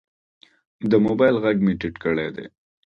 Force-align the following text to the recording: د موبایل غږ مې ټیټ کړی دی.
د 0.89 0.93
موبایل 1.05 1.35
غږ 1.43 1.57
مې 1.65 1.73
ټیټ 1.79 1.95
کړی 2.03 2.27
دی. 2.35 2.45